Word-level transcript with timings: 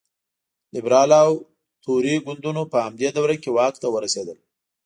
لېبرال 0.73 1.11
او 1.23 1.31
توري 1.83 2.15
ګوندونو 2.25 2.61
په 2.71 2.77
همدې 2.85 3.09
دوره 3.17 3.35
کې 3.41 3.49
واک 3.57 3.73
ته 3.83 3.87
ورسېدل. 3.91 4.37